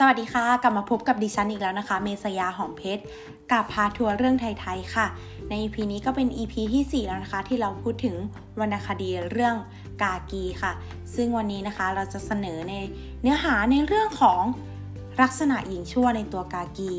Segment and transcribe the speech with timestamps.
[0.00, 3.02] สวัสดีค่ะ กลับมาพบกับดิฉันอีกแล้วนะคะ เมษยาหอมเพชร
[3.52, 5.06] กับพาทัวร์เรื่องไทยๆค่ะ
[5.48, 8.16] ใน EP นี้ก็เป็น EP ที่ 4 แล้วนะคะ ที่เราพูดถึง
[8.60, 9.54] วรรณคดีเรื่อง
[10.02, 10.72] กากีค่ะ
[11.14, 12.74] ซึ่งวันนี้นะคะเราจะเสนอใน
[13.22, 14.42] เนื้อหาในเรื่องของ
[15.22, 16.92] ลักษณะหญิงชั่วในตัวกากี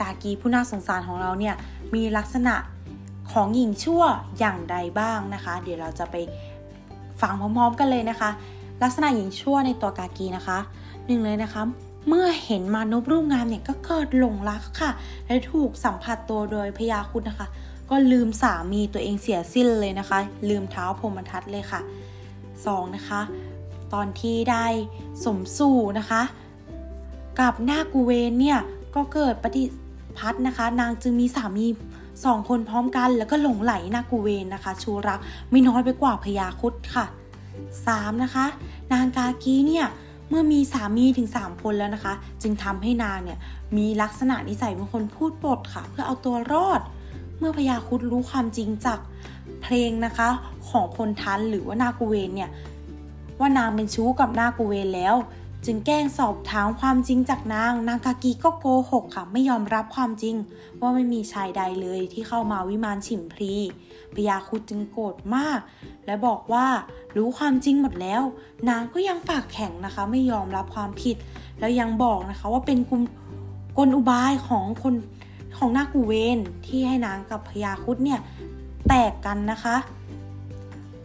[0.00, 1.54] กากีผู้น่าสงสารของเราเนี่ย
[1.94, 2.54] มีลักษณะ
[3.32, 4.02] ของหญิงชั่ว
[4.38, 6.16] อย่างใดบ้างนะคะ เดี๋ยวเราจะไป
[7.20, 8.30] ฟังพร้อมๆกันเลยนะคะ
[8.82, 10.58] ลักษณะหญิงชั่วในตัวกากีนะคะ
[11.06, 11.62] หนึ่งเลยนะคะ
[12.08, 14.90] เมื่อเห็นมานพรูปงามเนี่ยก็เกิดหลงรักค่ะ
[15.26, 17.48] และถูกสัมผัสตัวโดยพยาคุณนะคะ
[17.90, 21.80] ก็ลืมสามีตัวเองเสียสิ้นเลยนะคะ ลืมเท้าพรมทัศน์เลยค่ะ
[22.38, 22.96] 2.
[22.96, 23.20] นะคะ
[23.92, 24.66] ตอนที่ได้
[25.24, 26.22] สมสู่นะคะ
[27.40, 28.58] กับนากูเวนเนี่ย
[28.94, 29.62] ก็เกิดปฏิ
[30.18, 31.66] พัฒนะคะ นางจึงมีสามี
[32.24, 37.04] สองคนพร้อมกัน แล้วก็หลงไหลนากูเวนนะคะ ชูรักไม่น้อยไปกว่าพยาคุดค่ะ
[37.64, 38.22] 3.
[38.22, 38.46] นะคะ
[38.92, 39.86] นางกากีเนี่ย
[40.28, 43.38] เมื่อมีสามีถึง 3 คนแล้วนะคะ จึงทำให้นางเนี่ย
[43.76, 46.80] มีลักษณะนิสัยเป็นคนพูดปดค่ะ เพื่อเอาตัวรอด
[47.38, 48.98] เมื่อพญาคุดรู้ความจริงจาก
[49.62, 50.28] เพลงนะคะ
[50.68, 52.50] ของพลทันหรือว่านากูเวนเนี่ย
[53.40, 55.14] ว่านางเป็นชู้กับนากูเวนแล้ว
[55.66, 60.36] จึงแกล้งสอบถามความจริงจากนาง นางกากีก็โกหกค่ะ ไม่ยอมรับความจริง
[60.80, 63.54] ว่าไม่มีชายใดเลยที่เข้ามาวิมานฉิมพลี
[64.14, 65.60] พญาคุดจึงโกรธมาก
[66.06, 66.66] และบอกว่า
[67.16, 68.22] รู้ความจริงหมดแล้ว
[68.68, 71.16] นางก็ยังปากแข็งนะคะ ไม่ยอมรับความผิด
[71.58, 72.96] แล้วยังบอกนะคะว่าเป็นกุ
[73.78, 74.94] กลอุบายของคน
[75.58, 78.20] ของนากูเวนที่ให้นางกับพญาคุดเนี่ย
[78.88, 79.76] แตกกันนะคะ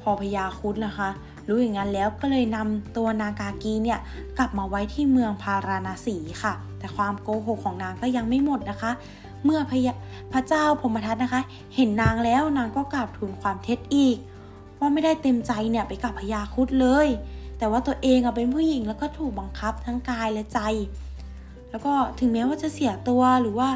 [0.01, 1.09] พอพญาคุดนะคะ
[1.47, 3.99] รู้อย่างนั้นแล้วก็เลยนำตัวนางกากีเนี่ย
[4.37, 8.91] กลับมาไว้ที่เมืองพาราณสีค่ะ แต่ความโกหกของนางก็ยังไม่หมดนะคะ
[9.43, 9.73] เมื่อพ
[10.33, 11.41] พระเจ้าพมทัตนะคะ
[11.75, 14.17] เห็นนางแล้วนางก็กราบทูลความเท็จอีก
[14.79, 17.07] ว่าไม่ได้เต็มใจเนี่ยไปกับพญาคุดเลย
[17.57, 20.59] แต่ว่าตัวเองอะเป็นผู้หญิงแล้วก็ถูกบังคับทั้งกายและใจ
[21.69, 23.69] แล้วก็ถึงแม้ว่าจะเสียตัวหรือว่า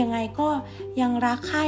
[0.00, 0.48] ยังไงก็
[1.00, 1.66] ยังรักใคร่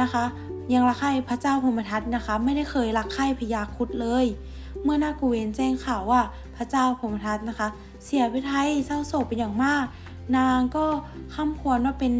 [0.00, 0.24] นะคะ
[0.72, 4.26] ยังรักใคร่พระเจ้าพมทัตนะคะ ไม่ได้เคยรักใคร่พญาคุดเลย
[4.82, 6.20] เมื่อนากูเวนแจ้งข่าวว่า
[6.56, 7.68] พระเจ้าพมทัตนะคะ
[8.04, 9.84] เสียไปไทยเศร้าโศกเป็นอย่างมาก
[10.36, 10.84] นางก็
[11.34, 12.14] ข้าควรว่าเป็น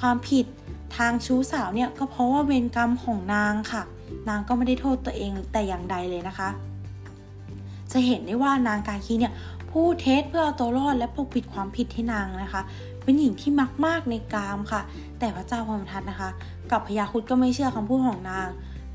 [0.00, 0.46] ความผิด
[0.96, 3.82] ทางชู้สาวเนี่ยก็เพราะว่าเวรกรรมของนางค่ะ
[4.28, 6.48] นางก็ไม่ได้โทษตัวเองแต่อย่างใดเลยนะคะ
[7.92, 9.32] จะเห็นได้ว่านางกาคีเนี่ย
[9.70, 12.62] พูดเท็จเพื่อเอาตัวรอดและปกปิดความผิดให้นางนะคะ
[13.04, 14.82] เป็นหญิงที่มักมากในกามค่ะ
[15.18, 16.30] แต่พระเจ้าพรมทัตนะคะ
[16.70, 18.48] กับพญาคุดก็ไม่เชื่อคำพูดของนาง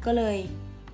[0.05, 0.37] ก็เลย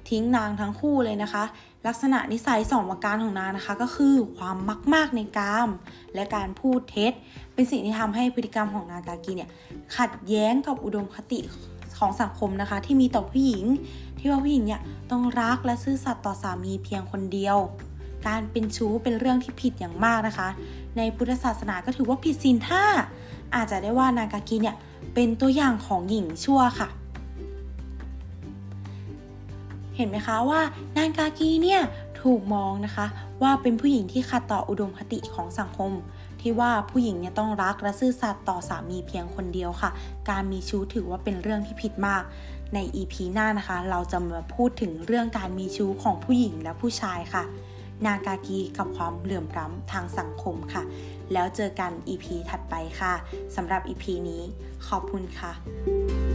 [0.09, 1.44] ทิ้งนางทั้งคู่เลยนะคะ
[1.88, 5.69] ลักษณะนิสัยสองประการของนางนะคะ ก็คือความมักมากในกาม
[6.16, 7.13] และการพูดเท็จ
[7.53, 9.50] เป็นสิ่งที่ทำให้พฤติกรรมของนางกากีเนี่ย
[9.97, 11.40] ขัดแย้งกับอุดมคติ
[11.97, 13.66] ของสังคมนะคะ ที่มีต่อผู้หญิง
[14.19, 14.81] ที่ว่าผู้หญิงเนี่ย
[15.12, 17.57] ต้องรักและซื่อสัตย์ต่อสามีเพียงคนเดียว
[18.26, 20.50] การเป็นชู้เป็นเรื่องที่ผิดอย่างมากนะคะ
[20.98, 22.86] ในพุทธศาสนาก็ถือว่าผิดศีลห้า
[23.56, 24.76] อาจจะได้ว่านางกากีเนี่ย
[25.14, 26.90] เป็นตัวอย่างของหญิงชั่วค่ะ
[29.96, 30.62] เห็นไหมคะว่า
[30.98, 31.82] นางกากีเนี่ย
[32.22, 33.06] ถูกมองนะคะ
[33.42, 35.92] ว่าเป็นผู้หญิงที่ขัดต่ออุดมคติของสังคม
[36.42, 39.90] ที่ว่าผู้หญิงเนี่ยต้องรักและซื่อสัตย์ต่อสามีเพียงคนเดียวค่ะ
[40.30, 42.24] การมีชู้ถือว่าเป็นเรื่องที่ผิดมาก
[42.74, 47.44] ใน EP หน้านะคะ เราจะมาพูดถึงเรื่องการมีชู้ของผู้หญิงและผู้ชายค่ะ
[48.06, 50.84] นากากีกับความเหลื่อมล้ำทางสังคมค่ะ
[51.34, 53.14] แล้วเจอกัน EP ถัดไปค่ะ
[53.56, 54.44] สำหรับ EP นี้
[54.88, 56.33] ขอบคุณค่ะ